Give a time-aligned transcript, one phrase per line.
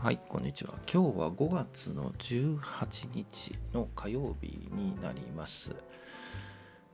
[0.00, 0.74] はい、こんにちは。
[0.90, 5.74] 今日は5月の18日の火曜日になります。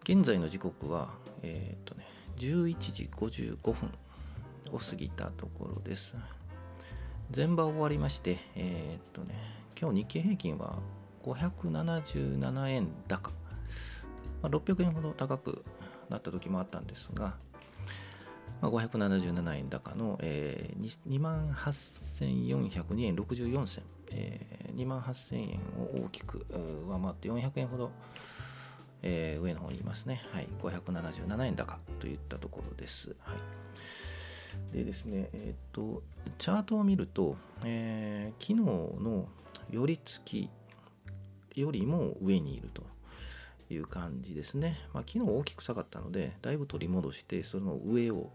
[0.04, 1.10] 現在の時刻は、
[1.42, 2.06] えっ、とね、
[2.38, 3.92] 11時55分
[4.72, 6.16] を過ぎたところです。
[7.36, 9.34] 前場終わりまして、えっ、とね、
[9.78, 10.78] 今日日経平均は
[11.24, 13.32] 577円高、
[14.40, 15.62] まあ、600円ほど高く
[16.08, 17.36] なった時もあったんですが、
[18.60, 26.46] まあ、577円高の、えー、2万8402円64銭、えー、2万8000円を大きく
[26.86, 27.90] 上回って400円ほど、
[29.02, 30.22] えー、上の方にいますね。
[30.32, 33.14] はい、577円高といったところです。
[33.20, 33.34] は
[34.72, 36.02] い、でですね、えっ、と、
[36.38, 39.28] チャートを見ると、えー、昨日の
[39.70, 40.48] 寄り付
[41.54, 42.82] きよりも上にいると。
[43.70, 44.78] いう感じですね。
[44.92, 48.30] まあ、昨日大きく下がったので、だいぶ取り戻して、その上を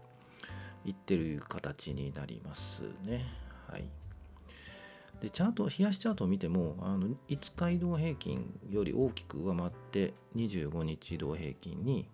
[0.84, 3.26] いってる形になりますね。
[3.68, 3.84] はい。
[5.20, 12.08] で、チャート、冷やしチャートを見ても、あの5日移動平均より大きく上回って25日移動平均に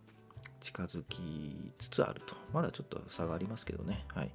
[0.60, 2.34] 近づきつつあると。
[2.52, 4.04] まだちょっと差がありますけどね。
[4.12, 4.32] はい。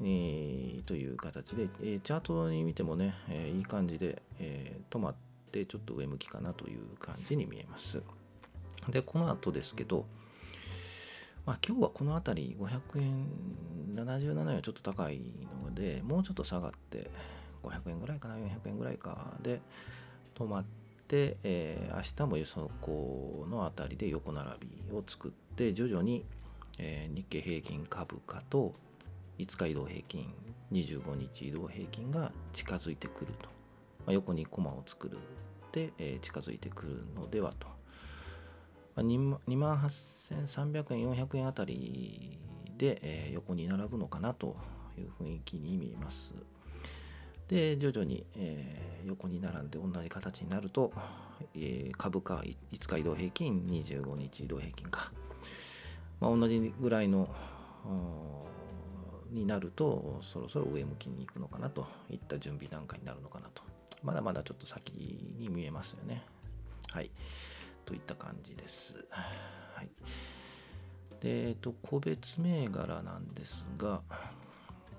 [0.00, 5.14] えー、という形で、えー、チャートに見てもね、えー、いい感じで、え止まっ
[5.52, 8.02] て、ちょっと上向きかなという感じに見えます。
[8.90, 10.06] で、この後ですけど、
[11.46, 13.26] まあ、今日はこの辺り500円、
[13.94, 15.20] 77円はちょっと高い
[15.64, 17.08] ので、もうちょっと下がって
[17.62, 19.60] 500円ぐらいかな、400円ぐらいかで
[20.34, 20.64] 止まっ
[21.06, 22.68] て、えー、明日も予測
[23.48, 24.50] の辺りで横並
[24.90, 26.24] びを作って、徐々に、
[26.80, 28.74] えー、日経平均株価と
[29.38, 30.34] 5日移動平均、
[30.72, 33.46] 25日移動平均が近づいてくると。
[34.04, 35.18] まあ、横にコマを作る
[35.70, 37.75] で、えー、近づいてくるのではと。
[38.96, 42.38] まあ、2万8300円、400円あたり
[42.78, 44.56] で、えー、横に並ぶのかなと
[44.98, 46.32] いう雰囲気に見えます。
[47.48, 50.92] で、徐々に、えー、横に並んで同じ形になると、
[51.54, 55.12] えー、株価5日移動平均、25日移動平均か。
[56.18, 57.28] まあ、同じぐらいの
[59.30, 63.62] になると、そろそろ上向きに行くのかなといった準備段階になるのかなと。
[64.02, 66.22] まだまだちょっと先に見えますよね。
[66.90, 67.10] はい。
[67.86, 69.06] といった感じです。
[69.10, 69.88] はい。
[71.20, 74.02] で、えっと、個別銘柄なんですが、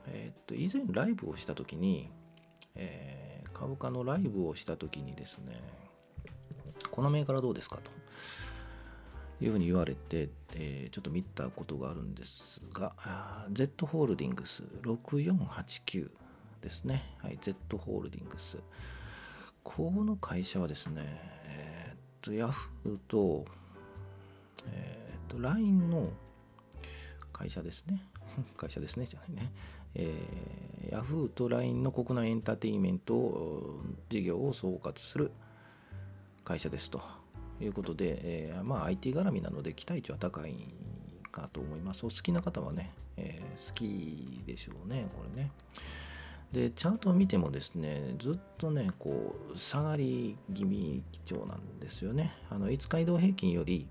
[0.07, 2.09] えっと、以前ライブをしたときに、
[2.73, 5.61] えー、株価のライブをしたときにですね、
[6.89, 7.77] この銘柄どうですか？
[7.77, 7.91] と
[9.43, 12.93] いうふうに言われて、えー、ちょっと見たことがあるんですが、
[13.51, 16.09] Z ホールディングス6489
[16.61, 17.15] ですね。
[17.19, 18.57] はい、Z ホールディングス。
[19.63, 21.03] この会社はですね、
[21.45, 21.86] え、
[22.27, 23.45] と、ヤフーと、
[24.69, 26.09] えー、と、LINE の
[27.31, 28.03] 会社ですね。
[28.57, 29.51] 会社ですね、じゃないね。
[29.95, 35.31] えー、ヤフーと LINE の国内エンターテインメント事業を総括する
[36.43, 37.01] 会社ですと
[37.59, 40.55] いうことで、えー、まあ IT 絡みなので期待値は高い
[41.31, 42.05] かと思います。
[42.05, 45.51] お好きな方はね、えー、好きでしょうね、これね。
[46.51, 52.33] でチャートを見てもですねずっとねこう下がり気味基調なんですよね。
[52.49, 53.87] あの5日移動平均より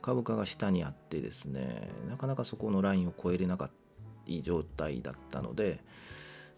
[0.00, 3.72] 株価が下にあってですねなかなかそこのラインを超えれなかった
[4.42, 5.80] 状態だったので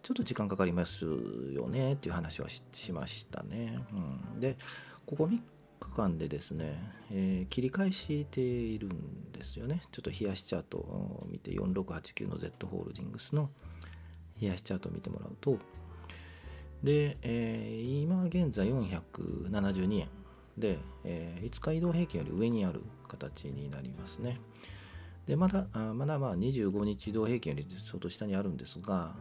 [0.03, 3.79] ちょっと時間かかりますよねっていう話はしましたね、
[4.35, 4.59] うん、で
[5.07, 6.79] ここ3日間でですね、
[7.11, 9.83] えー、切り返しているんですよね。
[9.93, 13.51] ちょっと冷やしチャートを見て4689の Z ホールディングスの
[14.41, 15.59] 冷やしチャートを見てもらうと、
[16.83, 20.09] で、えー、今現在472円
[20.59, 24.41] で、えー、5日移動平均より上にある形になりますね。
[25.27, 29.15] で、まだ、あまだまあ25日移動平均より相当下にあるんですが、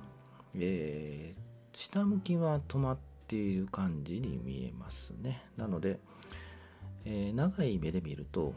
[0.55, 1.39] えー、
[1.77, 2.97] 下向きは止まっ
[3.27, 5.43] ている感じに見えますね。
[5.55, 5.99] なので、
[7.05, 8.53] えー、長い目で見ると、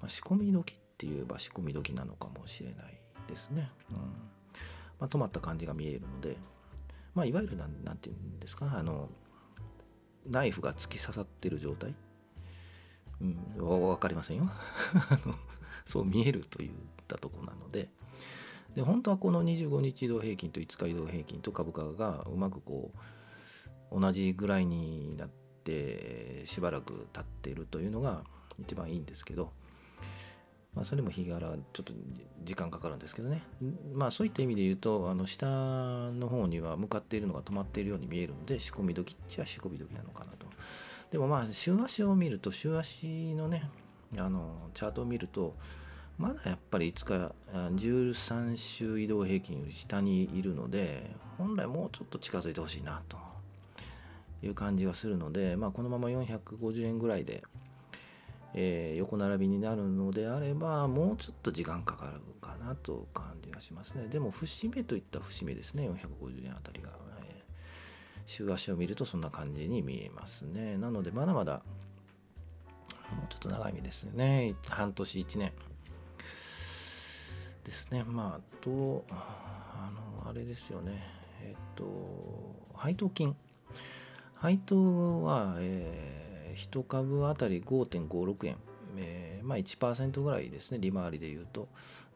[0.00, 3.70] まあ、仕込み時って言えば仕込み時なのかもしれないですね。
[3.90, 4.37] うん
[4.98, 6.36] まあ、止まった感じが見えるので、
[7.14, 9.08] まあ、いわゆるなんなんていうんですかあの
[10.26, 11.94] ナイフが突き刺さってる状態、
[13.20, 14.50] うん、分かりませんよ。
[15.84, 16.70] そう見えるといっ
[17.06, 17.88] たとこなので。
[18.74, 22.92] で本当はこの25日移動平均と5日移動平均と株価がうまくこ
[23.90, 25.28] う同じぐらいになっ
[25.64, 28.24] てしばらく経っているというのが
[28.60, 29.52] 一番いいんですけど
[30.78, 31.92] まあ、それも日柄ちょっと
[32.44, 33.42] 時間かかるんですけどね。
[33.92, 35.44] まあそういった意味で言うとあの下
[36.12, 40.46] の方には向かっているのが止まっているように見えるので仕込み時っちゃ仕込み時なのかなと。
[41.10, 43.68] でもまあ週足を見ると週足のね
[44.16, 45.56] あのチャートを見ると
[46.16, 53.16] まだやっぱりいつか13週移動平均より下にいるので本来もうちょっと近づいてほしいなと
[54.42, 57.42] いう感じがするので、まあ、このまま450円ぐらいで、
[58.54, 66.90] えー、横並びになるのであればもうちょっと時間かかるかなと感じがしますねでも節目といった節目ですね450円あたりが、
[67.20, 71.62] えー、週足を見るとそんな感じに見えますねなのでまだまだ
[73.10, 75.52] もうちょっと長い目ですね半年1年
[77.68, 78.02] ですね。
[78.02, 79.90] まあ、と、あ
[80.24, 81.04] の、あれですよね。
[81.42, 81.84] えっと、
[82.74, 83.36] 配当金。
[84.36, 86.27] 配当は、えー、
[86.58, 88.56] 1株当たり5.56円。
[88.96, 91.68] えー、まあ1%ぐらいですね、利回りで言うと。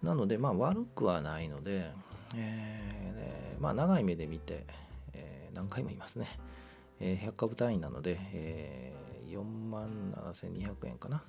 [0.03, 1.91] なので、まあ悪くはないので、
[2.35, 4.67] えー、まあ長い目で見て、
[5.15, 6.27] えー、何回も言いますね。
[7.01, 11.23] えー、100株単位なので、えー、4万7200円かな。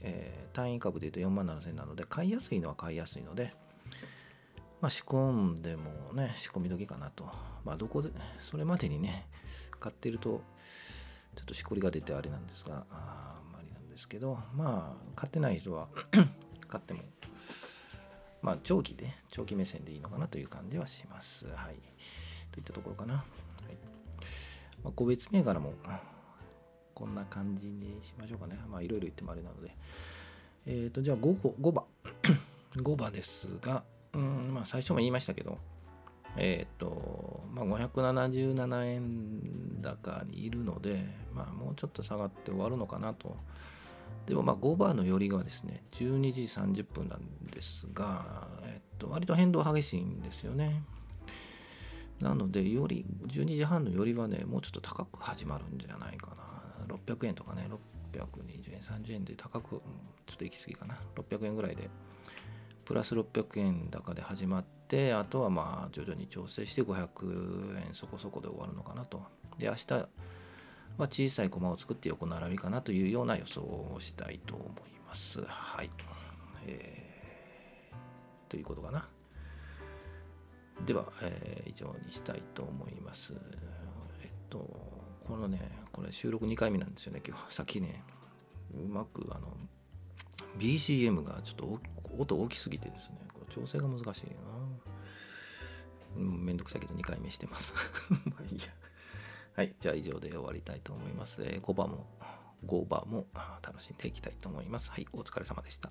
[0.00, 3.54] えー、単位株で言うと4万7000なので、買いやすいのは買いやすいので、
[4.80, 7.24] まあ、仕込んでもね、仕込み時かなと。
[7.64, 8.10] まあ、どこで、
[8.40, 9.28] それまでにね、
[9.78, 10.42] 買ってると、
[11.34, 15.88] ちょっとしこりが出てあれなんですが、あんまりなんですけど、まあ、買ってない人は
[16.68, 17.02] 買っても、
[18.42, 21.46] まあ、長期で、長期目線でいいのかなという感じはします。
[21.46, 21.76] はい。
[22.50, 23.14] といったところかな。
[23.14, 23.24] はい
[24.82, 25.74] まあ、個別銘柄も、
[26.94, 28.58] こんな感じにしましょうかね。
[28.70, 29.74] まあいろいろ言ってもあれなので。
[30.66, 31.84] えっ、ー、と、じゃあ 5, 5番。
[32.76, 35.58] 5番 ですが、うん、まあ最初も言いましたけど、
[36.36, 43.36] えっ、ー、と、まあ577円高にいるので、まあもうちょっと下がって終わるのかなと。
[44.26, 50.82] でもまあ5番の寄りがですね、12時30分なんですが、えっ、と、割と変動激しいんですよね。
[52.20, 56.94] なので、より、12時半の寄りはね、もうちょっと高く始まるんじゃないかな。
[56.94, 57.68] 600円とかね、
[58.12, 59.82] 620円、30円で高く、
[60.26, 60.98] ちょっと行き過ぎかな。
[61.16, 61.90] 600円ぐらいで、
[62.84, 69.22] プラス600円高で始まってて、あとはまあ徐々に調整して500円そこそこで終わるのかなと。
[69.56, 70.08] で、明日は
[70.98, 74.70] 小さい駒を作って横並びかなというような予想をしたいと思い
[75.08, 75.42] ます。
[75.46, 75.90] はい。
[76.66, 79.08] えー、ということかな。
[80.84, 83.32] では、えー、以上にしたいと思います。
[84.22, 84.58] えっと、
[85.26, 87.54] このね、これ収録2回目なんですよね、今日。
[87.54, 88.04] さっきね、
[88.74, 89.56] うまくあの、
[90.58, 91.80] BCM がちょっと
[92.18, 94.51] 音大きすぎてですね、これ調整が難しいな。
[96.16, 97.74] めんどくさいけど2回目してます。
[98.26, 98.68] まあいいや。
[99.54, 101.42] はい、じゃあ以上で終わりたいと思います。
[101.42, 102.06] 5番も、
[102.64, 103.26] 5番も
[103.62, 104.90] 楽しんでいきたいと思います。
[104.90, 105.90] はい、お疲れ様でした。